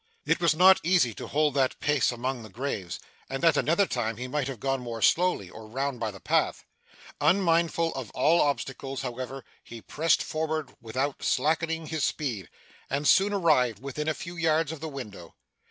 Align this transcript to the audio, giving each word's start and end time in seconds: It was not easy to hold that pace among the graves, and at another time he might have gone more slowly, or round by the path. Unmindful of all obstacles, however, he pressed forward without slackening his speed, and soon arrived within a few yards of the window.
It 0.25 0.39
was 0.39 0.55
not 0.55 0.79
easy 0.81 1.13
to 1.13 1.27
hold 1.27 1.53
that 1.53 1.79
pace 1.79 2.11
among 2.11 2.41
the 2.41 2.49
graves, 2.49 2.99
and 3.29 3.45
at 3.45 3.55
another 3.55 3.85
time 3.85 4.17
he 4.17 4.27
might 4.27 4.47
have 4.47 4.59
gone 4.59 4.81
more 4.81 4.99
slowly, 4.99 5.47
or 5.47 5.67
round 5.67 5.99
by 5.99 6.09
the 6.09 6.19
path. 6.19 6.65
Unmindful 7.21 7.93
of 7.93 8.09
all 8.15 8.41
obstacles, 8.41 9.03
however, 9.03 9.45
he 9.63 9.79
pressed 9.79 10.23
forward 10.23 10.73
without 10.81 11.21
slackening 11.21 11.85
his 11.85 12.03
speed, 12.03 12.49
and 12.89 13.07
soon 13.07 13.31
arrived 13.31 13.77
within 13.77 14.07
a 14.07 14.15
few 14.15 14.35
yards 14.35 14.71
of 14.71 14.79
the 14.79 14.89
window. 14.89 15.35